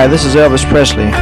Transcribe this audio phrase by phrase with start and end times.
[0.00, 1.04] Hi, this is Elvis Presley.
[1.04, 1.12] I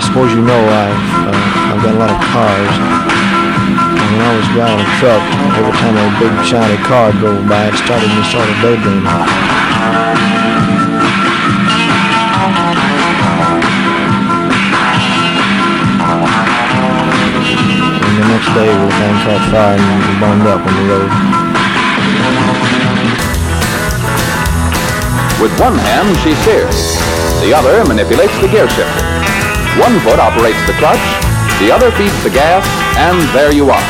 [0.00, 0.96] suppose you know I've,
[1.28, 1.36] uh,
[1.76, 2.72] I've got a lot of cars.
[3.92, 5.20] And when I was driving a truck,
[5.60, 9.45] every time a big shiny car drove by, it started me sort of daydreaming.
[18.56, 21.12] Day, the thing caught fire and up on the road.
[25.44, 26.96] With one hand, she steers.
[27.44, 29.04] The other manipulates the gear shifter.
[29.76, 31.04] One foot operates the clutch,
[31.60, 32.64] the other feeds the gas,
[32.96, 33.86] and there you are.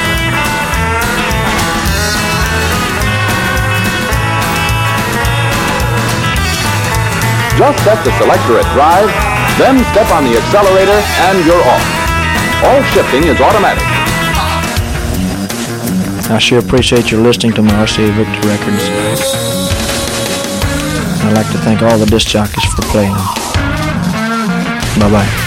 [7.55, 9.15] Just set the selector at drive,
[9.63, 10.99] then step on the accelerator,
[11.31, 11.87] and you're off.
[12.67, 13.86] All shifting is automatic.
[16.29, 18.83] I sure appreciate your listening to my RCA Victor records.
[21.23, 23.27] I'd like to thank all the disc jockeys for playing them.
[24.99, 25.47] Bye bye.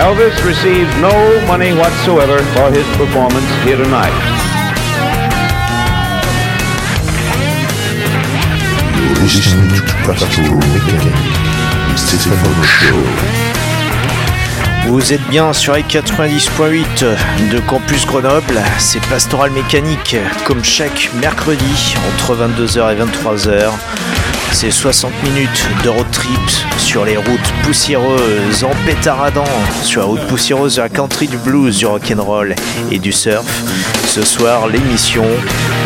[0.00, 1.12] Elvis received no
[1.46, 4.34] money whatsoever for his performance here tonight.
[9.24, 11.14] listening to Pastoral Mechanic,
[11.96, 13.43] Stephen Show.
[14.86, 21.94] Vous êtes bien sur les 90.8 de Campus Grenoble, c'est Pastoral Mécanique, comme chaque mercredi
[22.12, 23.70] entre 22h et 23h.
[24.52, 26.38] C'est 60 minutes de road trip
[26.76, 29.48] sur les routes poussiéreuses, en pétaradant
[29.82, 32.54] sur la route poussiéreuse de la country, du blues, du rock'n'roll
[32.90, 33.46] et du surf.
[34.06, 35.24] Ce soir, l'émission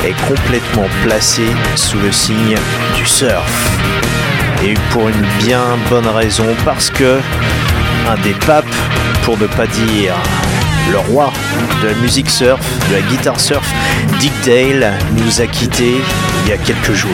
[0.05, 2.57] est complètement placée sous le signe
[2.97, 3.79] du surf.
[4.65, 7.21] Et pour une bien bonne raison, parce que
[8.17, 8.65] des papes,
[9.23, 10.15] pour ne pas dire
[10.91, 11.31] le roi
[11.83, 13.67] de la musique surf, de la guitare surf,
[14.19, 16.01] Dick Dale, nous a quittés
[16.45, 17.11] il y a quelques jours.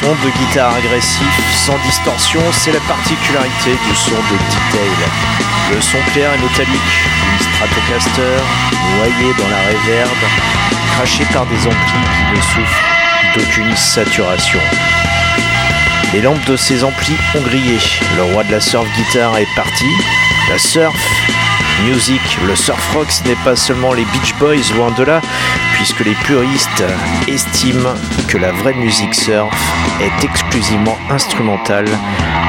[0.00, 4.36] Son de guitare agressif, sans distorsion, c'est la particularité du son de
[4.72, 5.74] Dale.
[5.74, 8.42] Le son clair et métallique d'une Stratocaster,
[8.96, 10.24] noyé dans la réverbe,
[10.94, 12.84] craché par des amplis qui ne souffrent
[13.34, 14.60] d'aucune saturation.
[16.14, 17.78] Les lampes de ces amplis ont grillé.
[18.16, 19.86] Le roi de la surf guitare est parti.
[20.48, 20.96] La surf
[21.80, 25.20] music, le surf rock, n'est pas seulement les Beach Boys, loin de là,
[25.74, 26.82] puisque les puristes
[27.26, 27.94] estiment
[28.28, 29.54] que la vraie musique surf
[30.00, 31.88] est exclusivement instrumentale,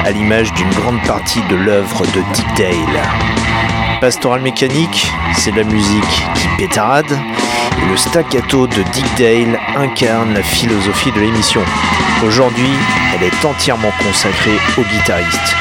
[0.04, 3.02] à l'image d'une grande partie de l'œuvre de Dick Dale.
[4.00, 7.18] Pastoral Mécanique, c'est la musique qui pétarade,
[7.82, 11.62] et le staccato de Dick Dale incarne la philosophie de l'émission.
[12.24, 12.70] Aujourd'hui,
[13.14, 15.56] elle est entièrement consacrée aux guitaristes.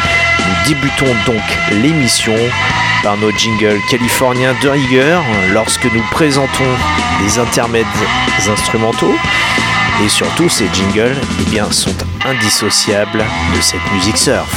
[0.68, 1.42] Débutons donc
[1.72, 2.36] l'émission
[3.04, 5.24] par nos jingles californiens de rigueur
[5.54, 6.78] lorsque nous présentons
[7.24, 7.86] les intermèdes
[8.48, 9.16] instrumentaux.
[10.04, 11.16] Et surtout, ces jingles
[11.54, 11.96] eh sont
[12.26, 13.24] indissociables
[13.56, 14.48] de cette musique surf.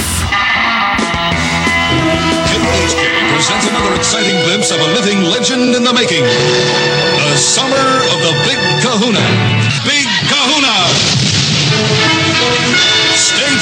[7.34, 7.76] the summer
[8.14, 8.32] of the
[8.81, 9.25] Kahuna!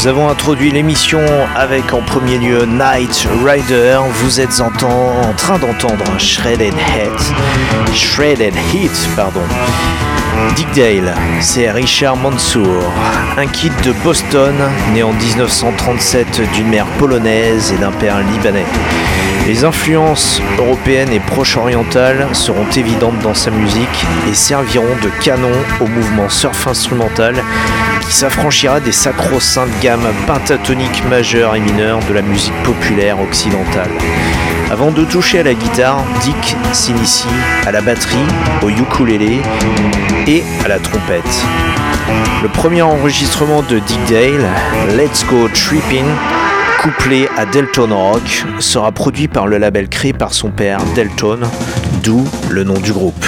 [0.00, 1.20] Nous avons introduit l'émission
[1.56, 3.98] avec en premier lieu Night Rider.
[4.22, 7.92] Vous êtes en, train d'entendre Shredded Head.
[7.92, 9.42] Shredded Heat, pardon.
[10.54, 12.84] Dick Dale, c'est Richard Mansour,
[13.36, 14.54] un kid de Boston,
[14.94, 18.66] né en 1937 d'une mère polonaise et d'un père libanais.
[19.48, 25.50] Les influences européennes et proche-orientales seront évidentes dans sa musique et serviront de canon
[25.80, 27.42] au mouvement surf instrumental
[28.08, 33.90] qui s'affranchira des sacro-saintes gammes pentatoniques majeures et mineures de la musique populaire occidentale.
[34.70, 37.28] Avant de toucher à la guitare, Dick s'initie
[37.66, 38.16] à la batterie,
[38.62, 39.40] au ukulélé
[40.26, 41.44] et à la trompette.
[42.42, 44.48] Le premier enregistrement de Dick Dale,
[44.96, 46.06] Let's Go Trippin',
[46.80, 51.40] couplé à Delton Rock, sera produit par le label créé par son père Delton,
[52.02, 53.26] d'où le nom du groupe.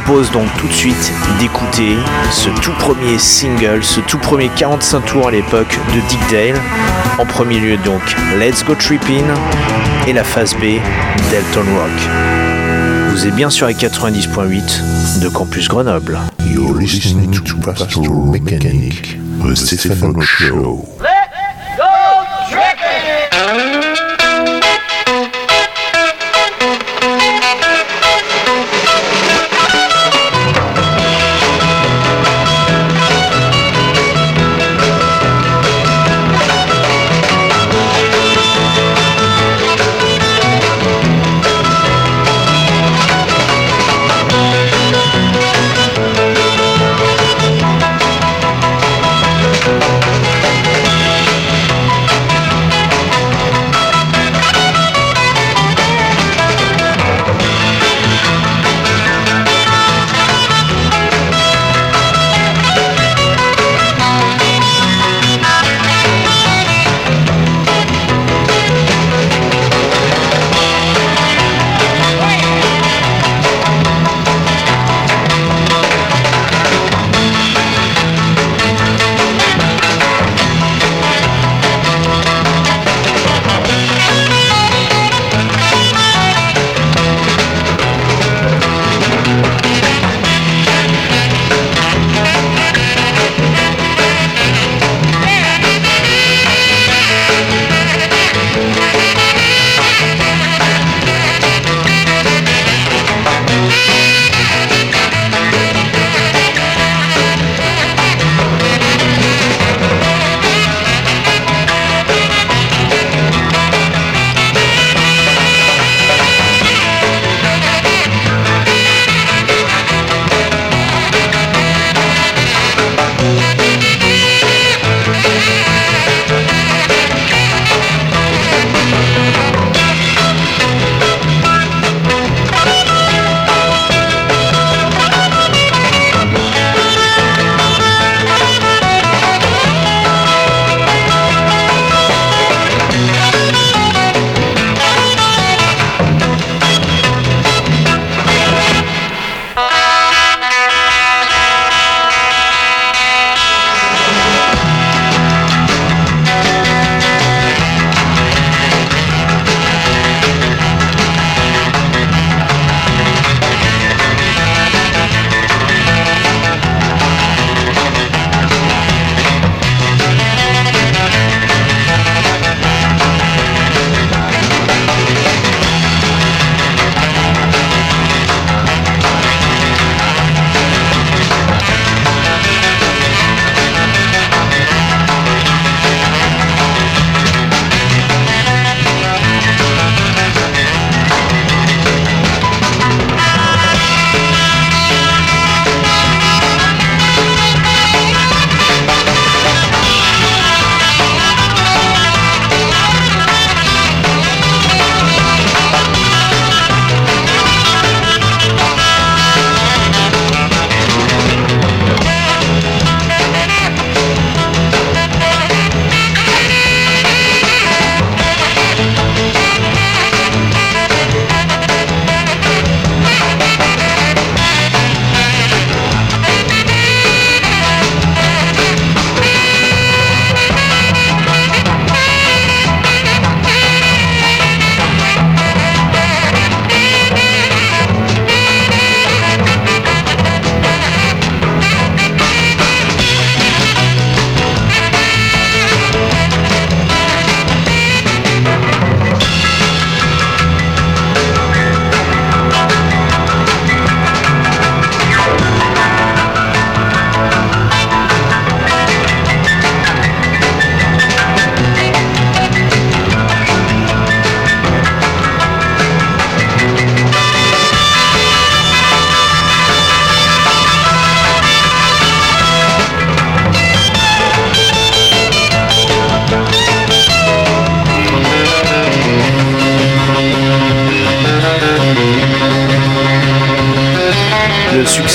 [0.00, 1.10] Propose donc tout de suite
[1.40, 1.96] d'écouter
[2.30, 6.60] ce tout premier single, ce tout premier 45 tours à l'époque de Dick Dale.
[7.18, 8.02] En premier lieu donc
[8.38, 9.24] Let's Go Trippin'
[10.06, 10.80] et la phase B
[11.30, 12.10] Delton Rock.
[13.10, 16.18] Vous êtes bien sur les 90.8 de Campus Grenoble.
[16.46, 20.86] You're listening to Mechanic, the Show.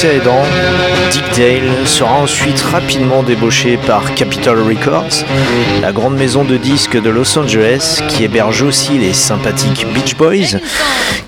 [0.08, 0.44] Aidant,
[1.12, 5.26] Dick Dale sera ensuite rapidement débauché par Capitol Records,
[5.82, 10.60] la grande maison de disques de Los Angeles qui héberge aussi les sympathiques Beach Boys,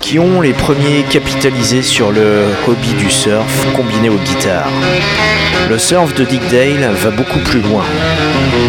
[0.04, 4.68] qui ont les premiers capitalisé sur le hobby du surf combiné aux guitares.
[5.70, 7.84] Le surf de Dick Dale va beaucoup plus loin.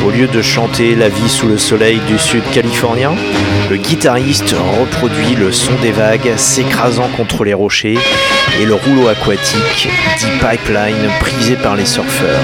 [0.07, 3.11] Au lieu de chanter la vie sous le soleil du sud californien,
[3.69, 7.99] le guitariste reproduit le son des vagues s'écrasant contre les rochers
[8.61, 12.39] et le rouleau aquatique dit pipeline prisé par les surfeurs.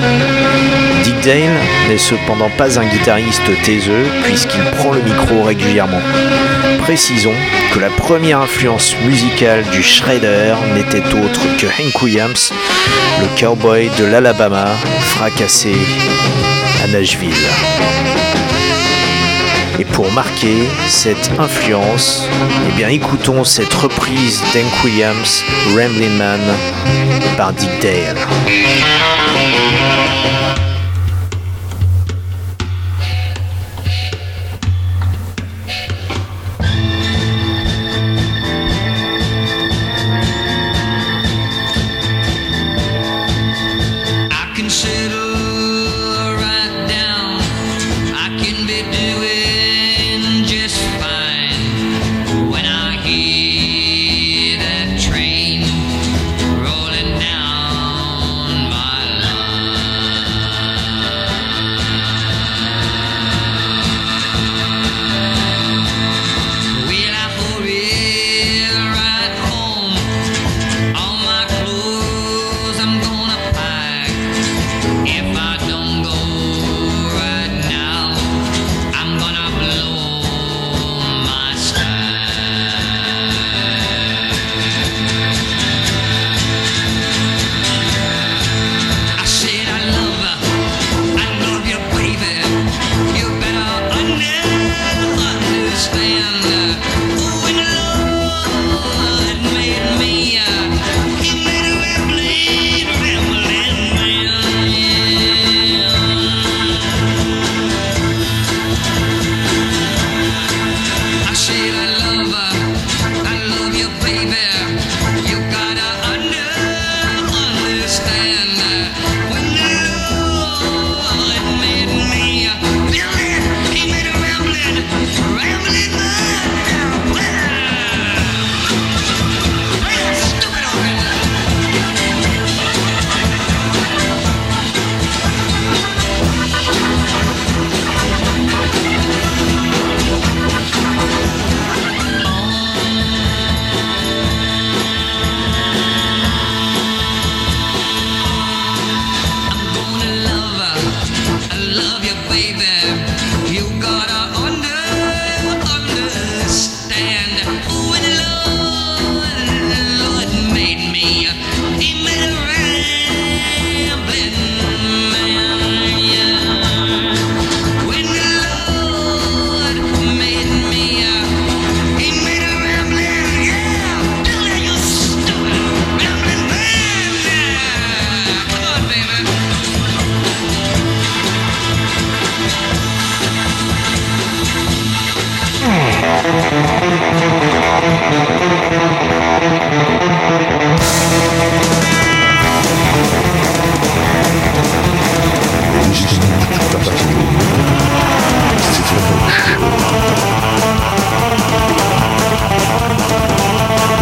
[1.03, 6.01] Dick Dale n'est cependant pas un guitariste taiseux puisqu'il prend le micro régulièrement.
[6.79, 7.33] Précisons
[7.73, 12.53] que la première influence musicale du Shredder n'était autre que Hank Williams,
[13.19, 14.67] le cowboy de l'Alabama
[15.01, 15.75] fracassé
[16.83, 17.33] à Nashville.
[19.79, 22.27] Et pour marquer cette influence,
[22.67, 26.41] eh bien écoutons cette reprise d'Hank Williams, Ramblin' Man,
[27.37, 28.17] par Dick Dale.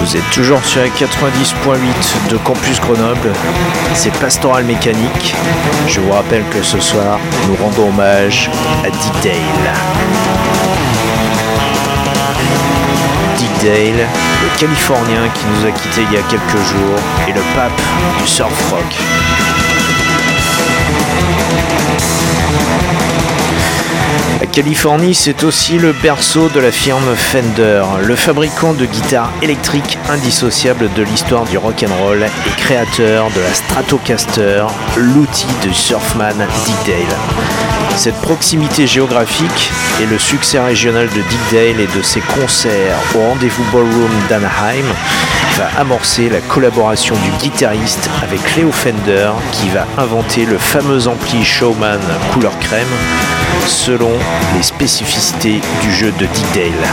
[0.09, 3.31] Vous êtes toujours sur la 90.8 de Campus Grenoble.
[3.93, 5.35] C'est Pastoral Mécanique.
[5.87, 8.49] Je vous rappelle que ce soir, nous rendons hommage
[8.83, 9.73] à Dick Dale.
[13.37, 14.07] Dick Dale,
[14.41, 17.79] le Californien qui nous a quittés il y a quelques jours et le pape
[18.19, 18.95] du surf rock.
[24.39, 29.97] La Californie, c'est aussi le berceau de la firme Fender, le fabricant de guitares électriques
[30.09, 34.65] indissociable de l'histoire du rock'n'roll et créateur de la Stratocaster,
[34.97, 37.78] l'outil de surfman Dick Dale.
[37.99, 39.69] Cette proximité géographique
[40.01, 44.85] et le succès régional de Dick Dale et de ses concerts au rendez-vous Ballroom d'Anaheim
[45.57, 51.43] va amorcer la collaboration du guitariste avec Leo Fender qui va inventer le fameux ampli
[51.43, 51.99] Showman
[52.31, 52.87] couleur crème
[53.67, 54.11] selon
[54.55, 56.87] les spécificités du jeu de Dick Dale.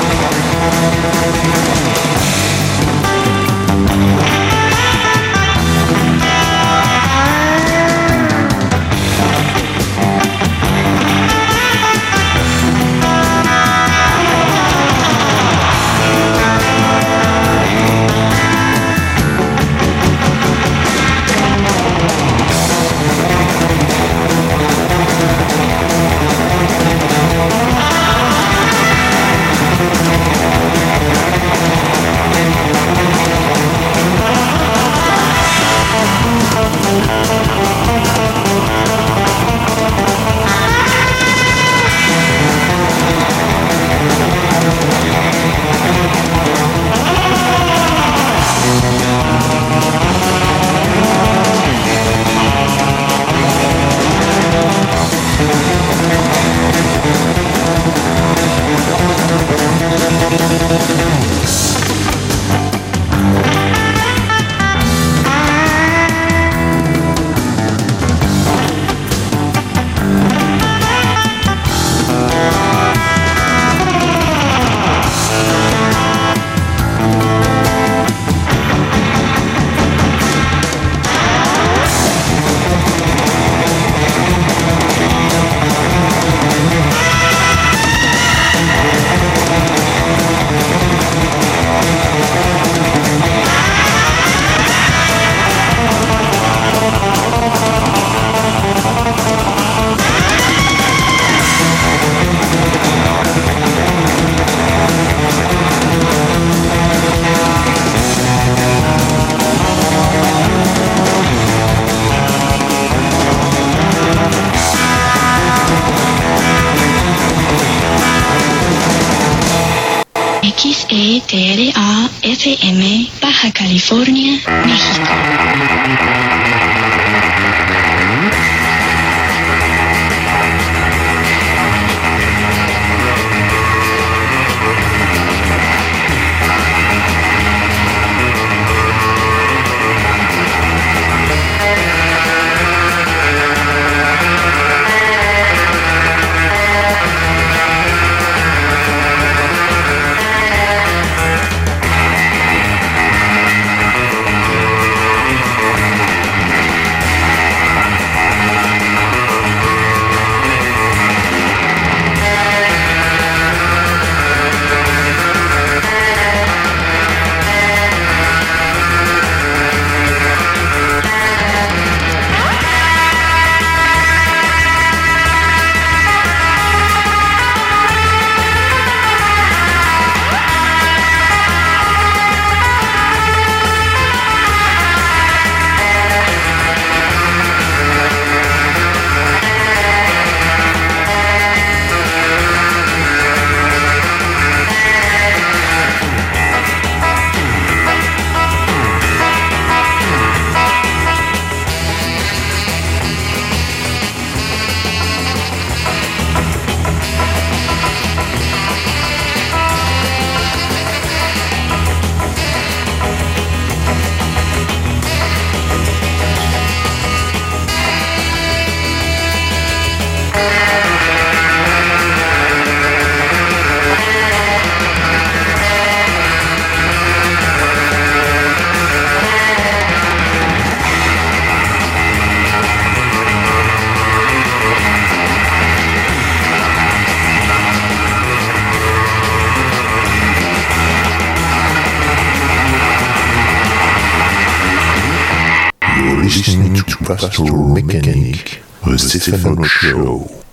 [246.26, 250.45] Listening to Pastoral Mechanic, the Stefano Show.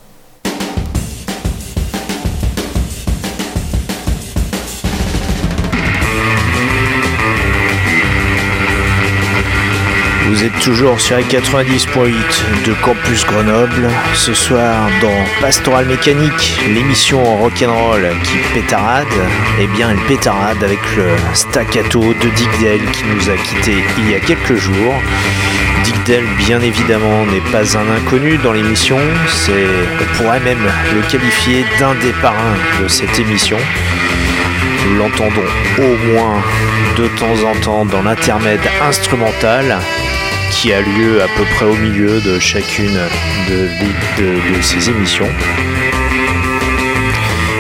[10.34, 12.12] Vous êtes toujours sur les 90.8
[12.66, 13.88] de Campus Grenoble.
[14.16, 19.06] Ce soir dans Pastoral Mécanique, l'émission rock'n'roll qui pétarade.
[19.62, 24.10] Eh bien, elle pétarade avec le staccato de Dick Dale qui nous a quittés il
[24.10, 24.96] y a quelques jours.
[25.84, 28.98] Dick Dale, bien évidemment, n'est pas un inconnu dans l'émission.
[29.00, 33.58] On pourrait même le qualifier d'un des parrains de cette émission.
[34.88, 35.46] Nous l'entendons
[35.78, 36.42] au moins
[36.98, 39.78] de temps en temps dans l'intermède instrumental
[40.56, 42.98] qui a lieu à peu près au milieu de chacune
[43.50, 45.30] de, ces émissions.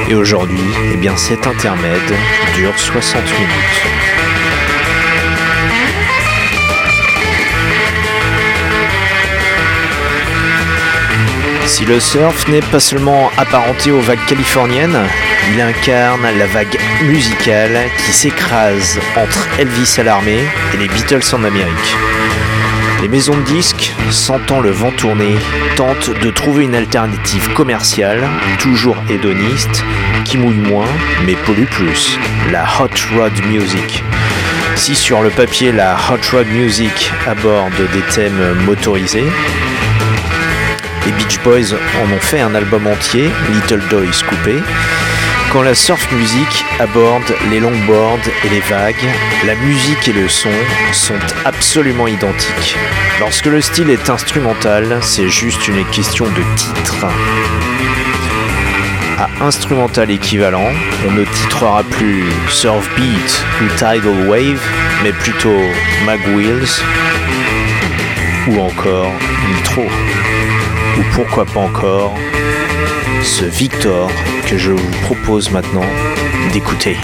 [0.10, 2.13] Et aujourd'hui, eh bien cet intermède
[2.56, 4.03] dure 60 minutes.
[11.65, 14.99] Si le surf n'est pas seulement apparenté aux vagues californiennes,
[15.53, 21.43] il incarne la vague musicale qui s'écrase entre Elvis à l'armée et les Beatles en
[21.43, 22.12] Amérique.
[23.04, 25.36] Les maisons de disques, sentant le vent tourner,
[25.76, 28.26] tentent de trouver une alternative commerciale,
[28.60, 29.84] toujours hédoniste,
[30.24, 30.88] qui mouille moins,
[31.26, 32.18] mais pollue plus,
[32.50, 34.02] la hot rod music.
[34.78, 39.28] Si sur le papier la hot rod music aborde des thèmes motorisés,
[41.06, 44.56] les Beach Boys en ont fait un album entier, Little Toys coupé.
[45.54, 48.96] Quand la surf music aborde les longboards et les vagues,
[49.46, 50.50] la musique et le son
[50.92, 52.76] sont absolument identiques.
[53.20, 57.06] Lorsque le style est instrumental, c'est juste une question de titre.
[59.20, 60.72] À instrumental équivalent,
[61.08, 64.60] on ne titrera plus Surf Beat ou Tidal Wave,
[65.04, 65.62] mais plutôt
[66.04, 66.82] Mag Wheels
[68.48, 69.12] ou encore
[69.56, 69.86] Nitro
[70.98, 72.16] ou pourquoi pas encore
[73.23, 74.12] ce Victor
[74.47, 75.86] que je vous propose maintenant
[76.51, 76.97] d'écouter.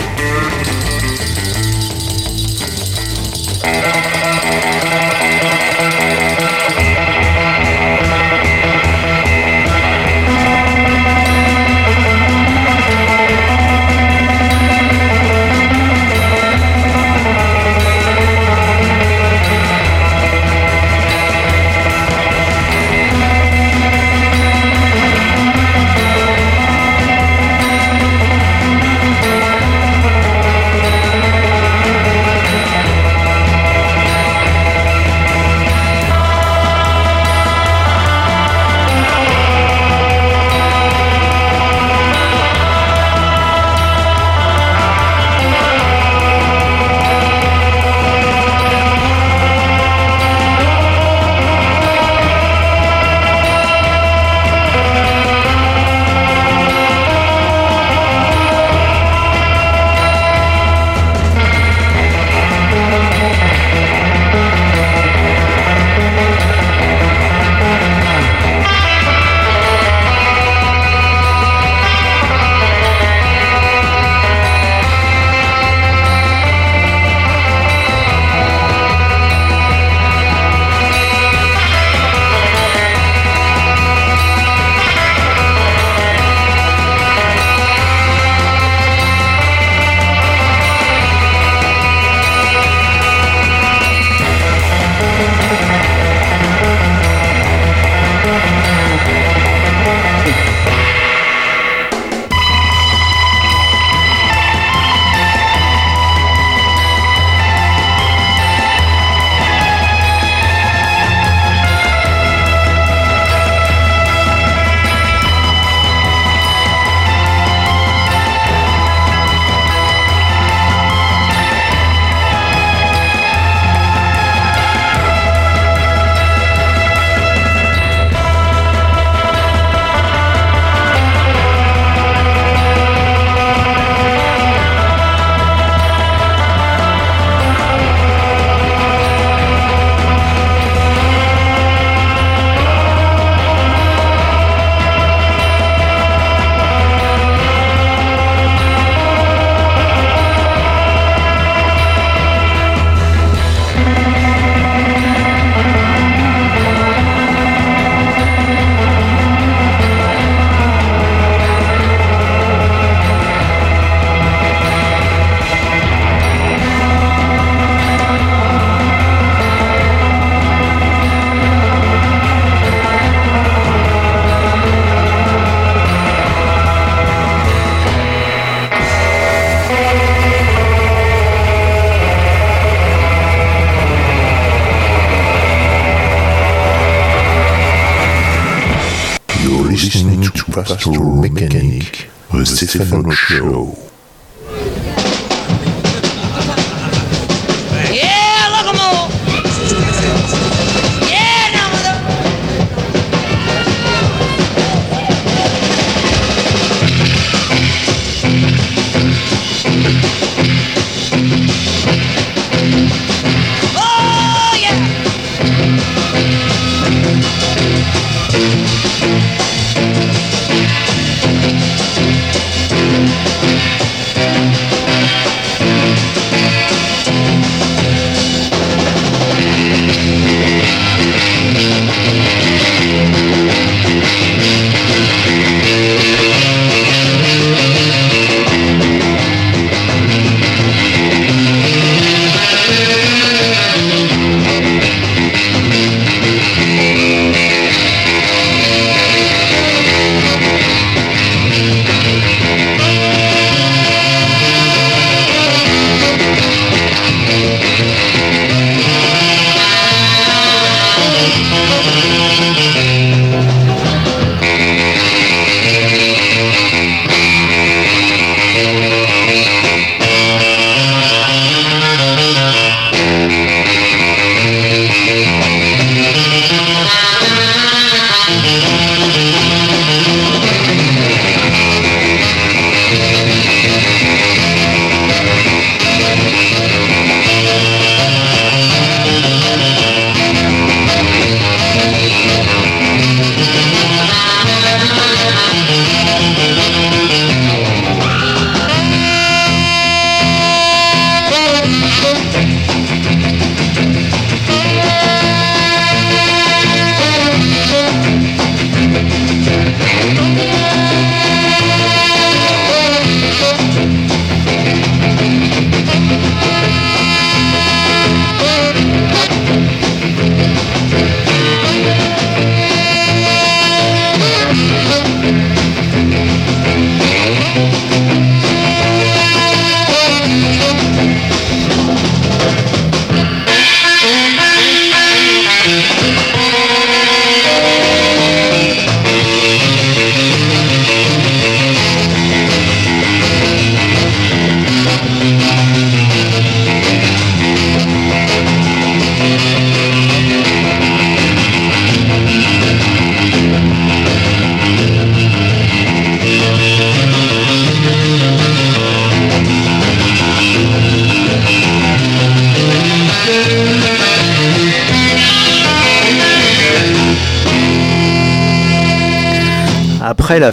[190.59, 193.77] Listening to Pastoral Mechanic, the Stefano Show.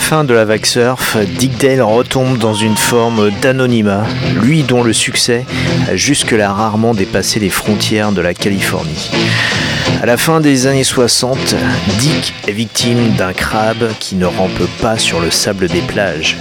[0.07, 4.05] Fin de la vague surf, Dick Dale retombe dans une forme d'anonymat,
[4.40, 5.45] lui dont le succès
[5.90, 9.11] a jusque-là rarement dépassé les frontières de la Californie.
[10.01, 11.57] À la fin des années 60,
[11.99, 16.37] Dick est victime d'un crabe qui ne rampe pas sur le sable des plages.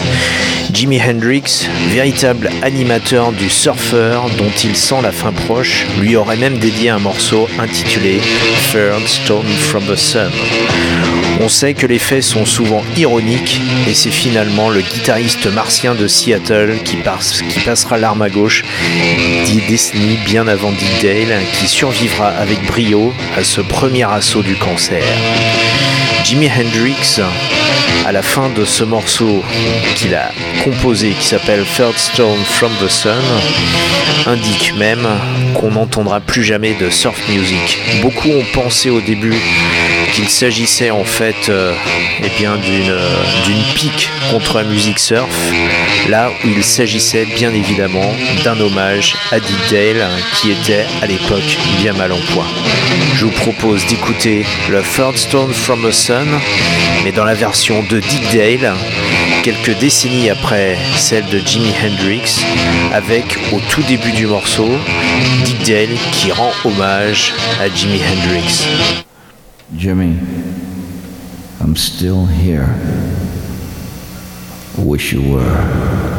[0.71, 6.59] Jimi Hendrix, véritable animateur du surfeur dont il sent la fin proche, lui aurait même
[6.59, 8.21] dédié un morceau intitulé
[8.71, 10.29] Third Stone from the Sun.
[11.41, 16.07] On sait que les faits sont souvent ironiques et c'est finalement le guitariste martien de
[16.07, 18.63] Seattle qui, passe- qui passera l'arme à gauche
[19.45, 24.55] dix décennies bien avant Dick Dale qui survivra avec brio à ce premier assaut du
[24.55, 25.03] cancer.
[26.23, 27.19] Jimi Hendrix,
[28.07, 29.43] à la fin de ce morceau
[29.95, 30.31] qu'il a
[30.63, 33.21] composé qui s'appelle Third Stone from the Sun,
[34.25, 35.05] indique même
[35.53, 37.77] qu'on n'entendra plus jamais de surf music.
[38.01, 39.35] Beaucoup ont pensé au début
[40.15, 41.73] qu'il s'agissait en fait euh,
[42.23, 45.29] eh euh, d'une pique contre la musique surf,
[46.07, 51.57] là où il s'agissait bien évidemment d'un hommage à Dick Dale qui était à l'époque
[51.79, 52.47] bien mal en point.
[53.15, 56.27] Je vous propose d'écouter le Third Stone from the Sun,
[57.03, 58.73] mais dans la version de Dick Dale,
[59.43, 62.45] quelques décennies après celle de Jimi Hendrix,
[62.93, 64.69] avec au tout début du morceau
[65.43, 68.65] Dick Dale qui rend hommage à Jimi Hendrix.
[69.73, 70.19] Jimmy,
[71.59, 72.67] I'm still here.
[74.77, 76.14] Wish you were.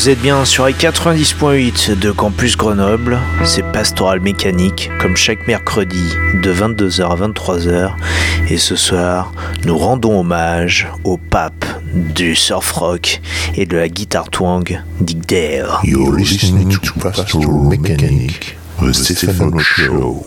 [0.00, 6.02] Vous êtes bien sur les 90.8 de Campus Grenoble, c'est Pastoral Mécanique, comme chaque mercredi
[6.42, 7.90] de 22h à 23h.
[8.48, 9.30] Et ce soir,
[9.66, 13.20] nous rendons hommage au pape du surf rock
[13.56, 15.68] et de la guitare twang, Dick Dale.
[15.84, 20.24] You're listening to Pastoral Mechanic, the Stefano Show.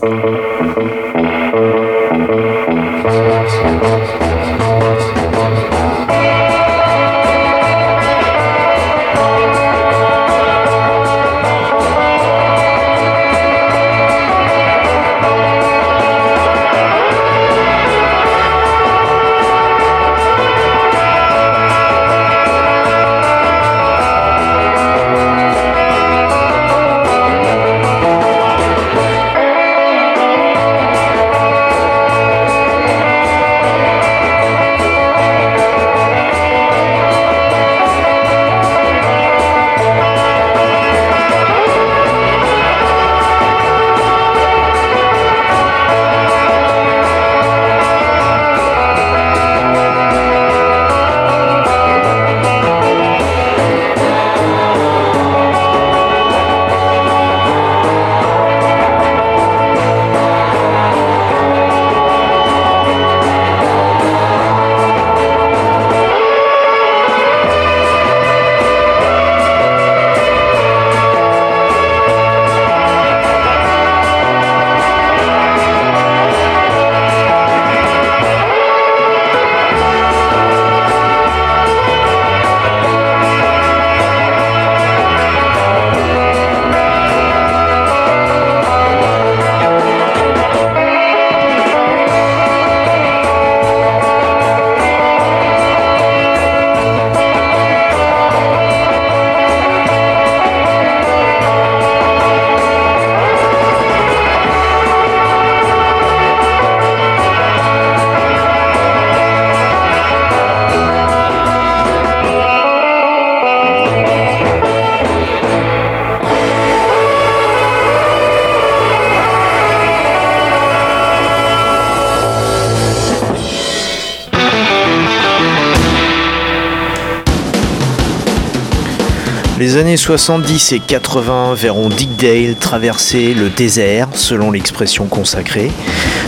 [129.64, 135.70] Les années 70 et 80 verront Dick Dale traverser le désert, selon l'expression consacrée.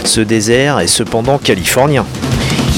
[0.04, 2.06] Ce désert est cependant californien.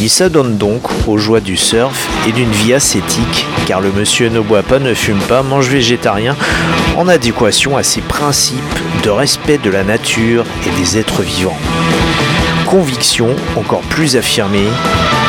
[0.01, 4.41] Il s'adonne donc aux joies du surf et d'une vie ascétique, car le monsieur ne
[4.41, 6.35] boit pas, ne fume pas, mange végétarien,
[6.97, 11.59] en adéquation à ses principes de respect de la nature et des êtres vivants.
[12.67, 14.67] Conviction encore plus affirmée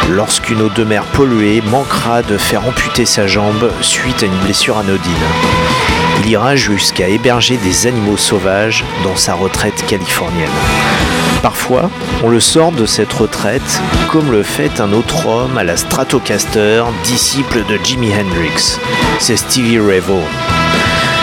[0.10, 4.78] lorsqu'une eau de mer polluée manquera de faire amputer sa jambe suite à une blessure
[4.78, 5.14] anodine.
[6.20, 10.50] Il ira jusqu'à héberger des animaux sauvages dans sa retraite californienne.
[11.42, 11.90] Parfois,
[12.24, 16.84] on le sort de cette retraite comme le fait un autre homme à la Stratocaster,
[17.04, 18.78] disciple de Jimi Hendrix.
[19.20, 20.24] C'est Stevie Ray Vaughan.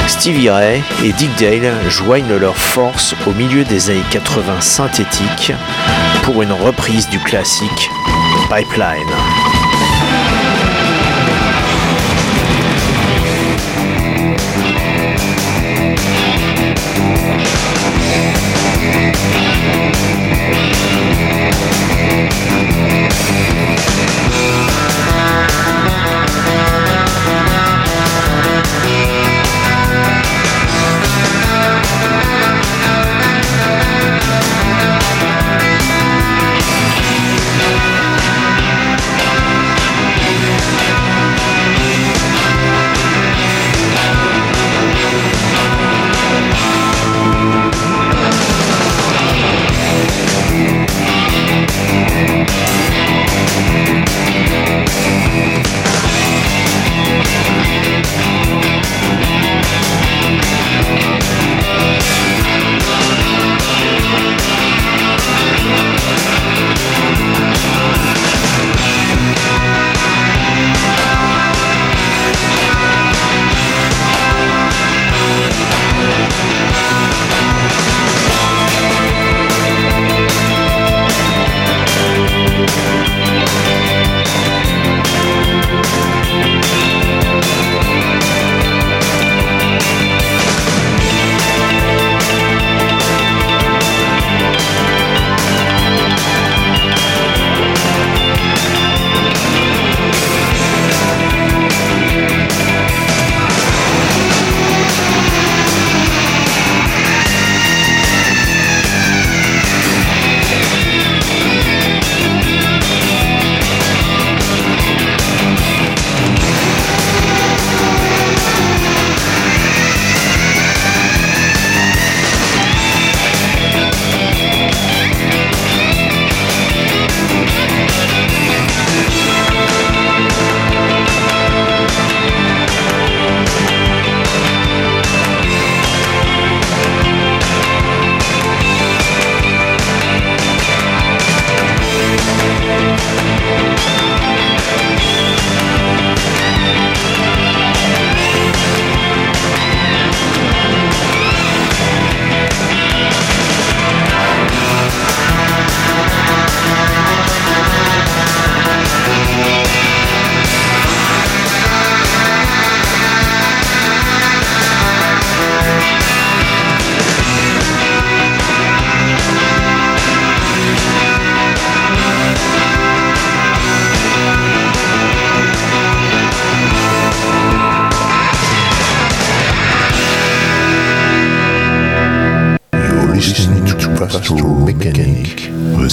[0.06, 5.52] Stevie Ray et Dick Dale joignent leurs forces au milieu des années 80 synthétiques
[6.22, 7.90] pour une reprise du classique.
[8.48, 9.55] Pipeline.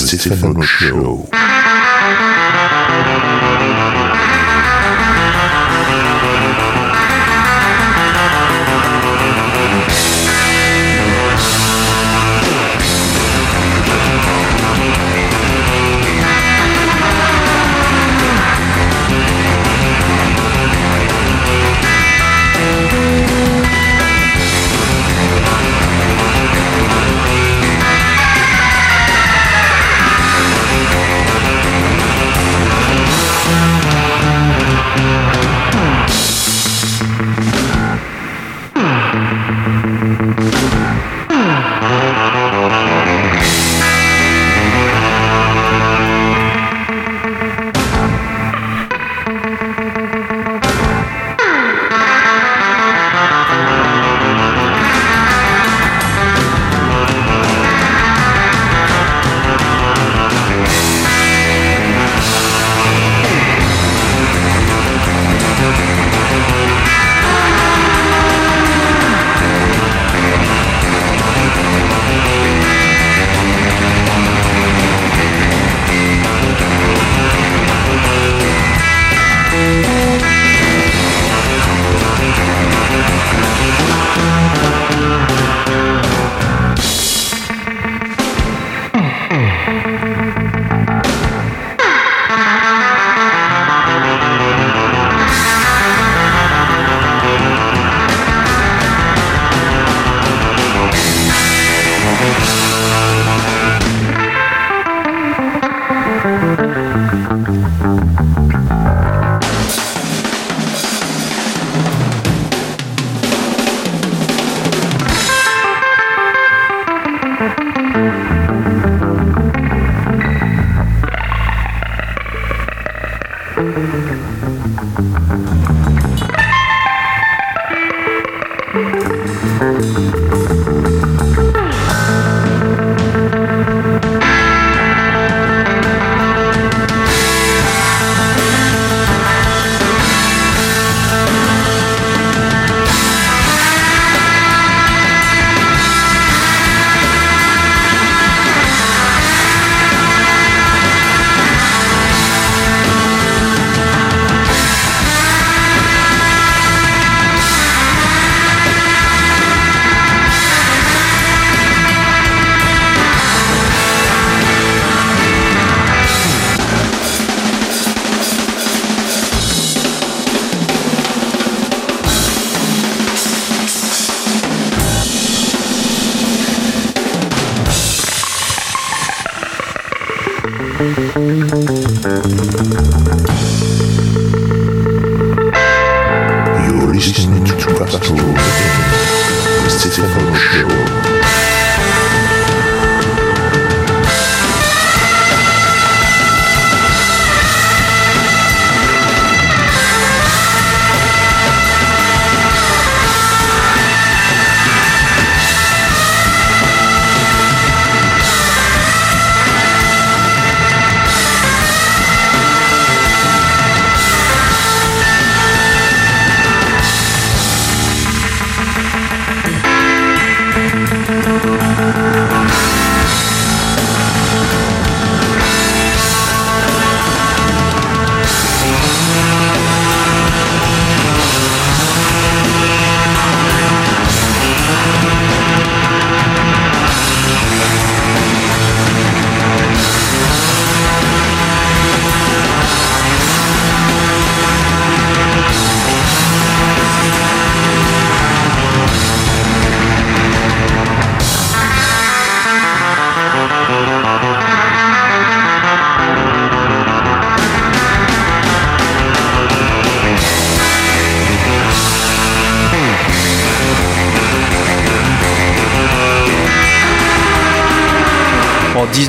[0.04, 1.53] Mechanic, the Stefano Show.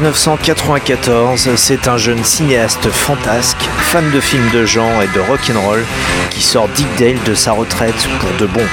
[0.05, 5.83] 1994, c'est un jeune cinéaste fantasque, fan de films de genre et de rock'n'roll,
[6.29, 8.67] qui sort Dick Dale de sa retraite pour de bon.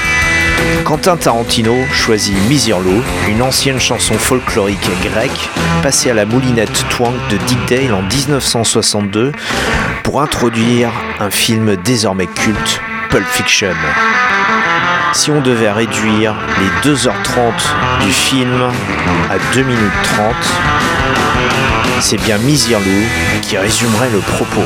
[0.84, 5.50] Quentin Tarantino choisit Miserlo, une ancienne chanson folklorique grecque,
[5.82, 9.32] passée à la moulinette twang de Dick Dale en 1962,
[10.04, 13.76] pour introduire un film désormais culte, Pulp Fiction.
[15.14, 17.52] Si on devait réduire les 2h30
[18.02, 18.72] du film
[19.30, 20.36] à 2 minutes 30,
[22.00, 22.86] c'est bien Misirlou
[23.42, 24.64] qui résumerait le propos.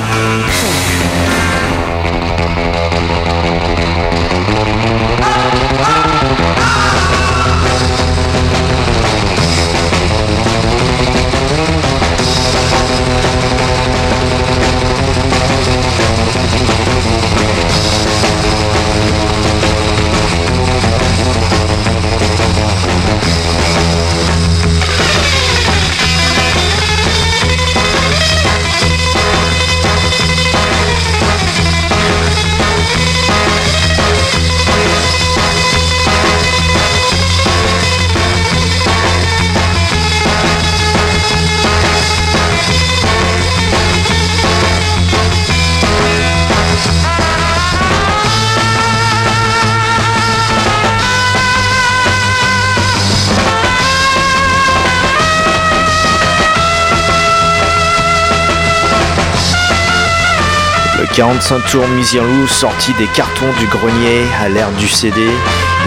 [61.16, 65.22] 45 tours Misirlou sorti des cartons du grenier à l'ère du CD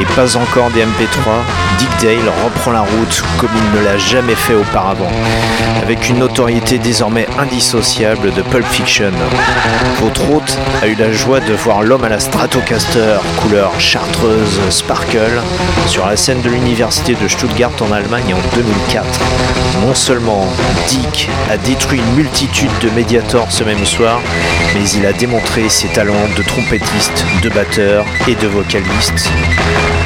[0.00, 1.42] et pas encore des MP3,
[1.78, 5.10] Dick Dale reprend la route comme il ne l'a jamais fait auparavant,
[5.82, 9.12] avec une notoriété désormais indissociable de Pulp Fiction.
[10.00, 15.42] Votre hôte a eu la joie de voir l'homme à la Stratocaster couleur chartreuse sparkle
[15.86, 19.06] sur la scène de l'université de Stuttgart en Allemagne en 2004.
[19.86, 20.46] Non seulement
[20.88, 24.20] Dick a détruit une multitude de médiators ce même soir,
[24.74, 29.30] mais il a démontré ses talents de trompettiste, de batteur et de vocaliste,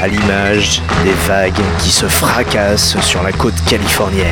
[0.02, 4.26] à l'image des vagues qui se fracassent sur la côte californienne.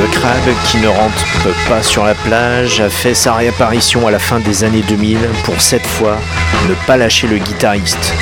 [0.00, 1.26] Le crabe qui ne rentre
[1.68, 5.60] pas sur la plage a fait sa réapparition à la fin des années 2000 pour
[5.60, 6.16] cette fois
[6.68, 8.14] ne pas lâcher le guitariste.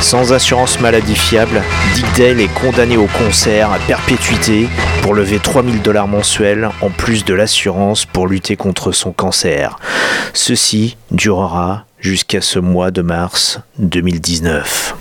[0.00, 1.62] Sans assurance maladie fiable,
[1.94, 4.68] Dick Dale est condamné au concert à perpétuité
[5.02, 9.78] pour lever 3000 dollars mensuels en plus de l'assurance pour lutter contre son cancer.
[10.34, 14.94] Ceci durera jusqu'à ce mois de mars 2019.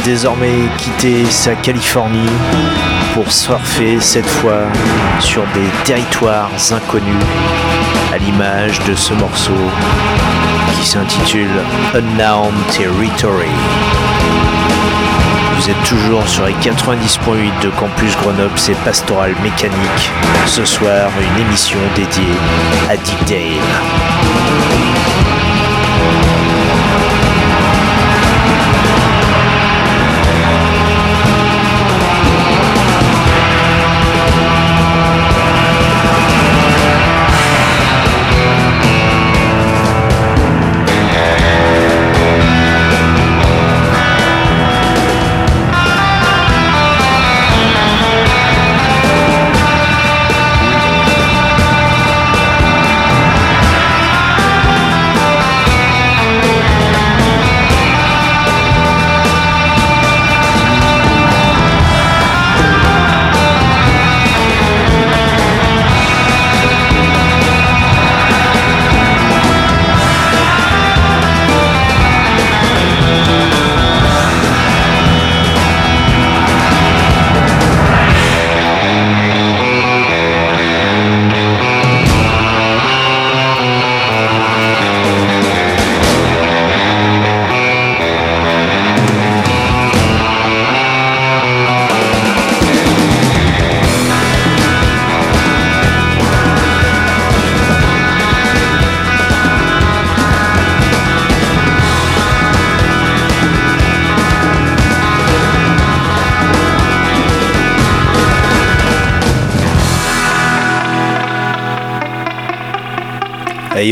[0.00, 2.30] Désormais quitté sa Californie
[3.14, 4.62] pour surfer cette fois
[5.20, 7.24] sur des territoires inconnus,
[8.12, 9.52] à l'image de ce morceau
[10.74, 11.50] qui s'intitule
[11.94, 13.50] Unknown Territory.
[15.56, 20.10] Vous êtes toujours sur les 90.8 de Campus Grenoble, c'est Pastoral Mécanique.
[20.46, 22.34] Ce soir, une émission dédiée
[22.90, 23.62] à Dick Dale.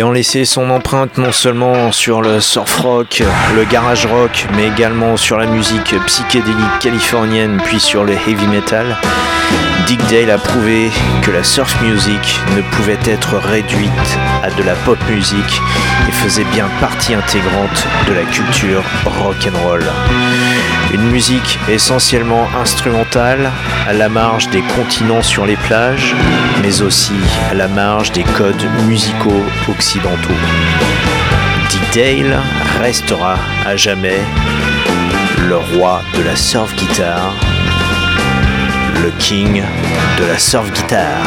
[0.01, 3.23] Ayant laissé son empreinte non seulement sur le surf rock,
[3.55, 8.97] le garage rock, mais également sur la musique psychédélique californienne, puis sur le heavy metal,
[9.87, 10.91] Dick Dale a prouvé
[11.23, 15.61] que la surf music ne pouvait être réduite à de la pop music
[16.09, 19.85] et faisait bien partie intégrante de la culture rock and roll.
[20.93, 23.51] Une musique essentiellement instrumentale,
[23.89, 26.15] à la marge des continents sur les plages,
[26.63, 27.15] mais aussi
[27.51, 30.41] à la marge des codes musicaux occidentaux.
[31.69, 32.39] Dick Dale
[32.81, 34.21] restera à jamais
[35.49, 37.33] le roi de la surf guitare,
[39.03, 39.63] le king
[40.19, 41.21] de la surf guitare.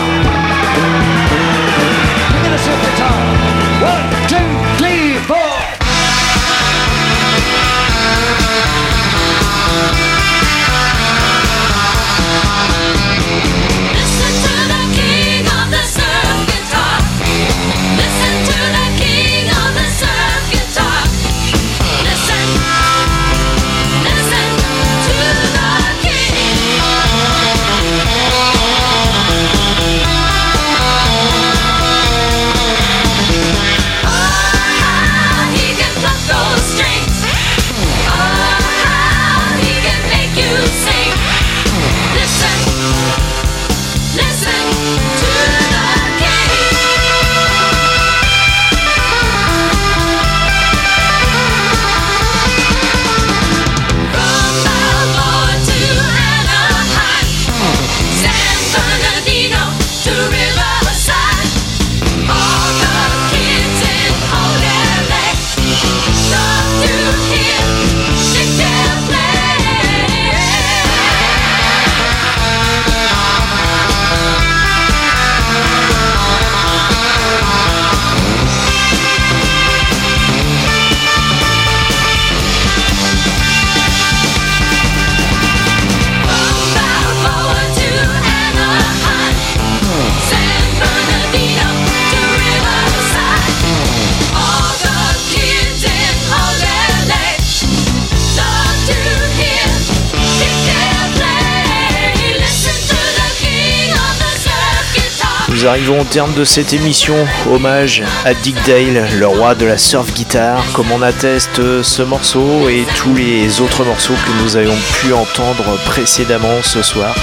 [105.64, 107.16] Nous arrivons au terme de cette émission,
[107.50, 112.68] hommage à Dick Dale, le roi de la surf guitare, comme on atteste ce morceau
[112.68, 117.16] et tous les autres morceaux que nous avons pu entendre précédemment ce soir.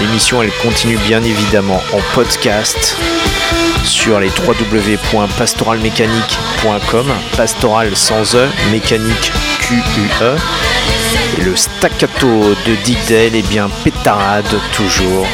[0.00, 2.96] L'émission elle continue bien évidemment en podcast
[3.82, 7.06] sur les www.pastoralmécanique.com,
[7.36, 10.36] pastoral sans E, mécanique Q-U-E.
[11.38, 15.26] Et le staccato de Dick Dale est bien pétarade toujours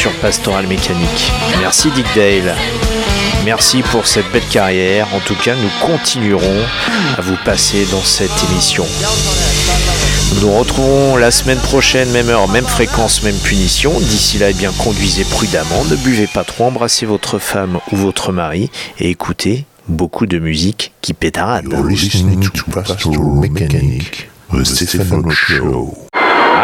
[0.00, 1.30] sur Pastoral Mécanique.
[1.60, 2.54] Merci Dick Dale.
[3.44, 5.06] Merci pour cette belle carrière.
[5.14, 6.62] En tout cas, nous continuerons
[7.18, 8.86] à vous passer dans cette émission.
[10.32, 13.92] Nous nous retrouvons la semaine prochaine, même heure, même fréquence, même punition.
[14.00, 18.32] D'ici là, eh bien, conduisez prudemment, ne buvez pas trop, embrassez votre femme ou votre
[18.32, 18.70] mari
[19.00, 21.66] et écoutez beaucoup de musique qui pétarade.
[21.70, 26.09] You're listening to Pastoral Mechanic, the Show.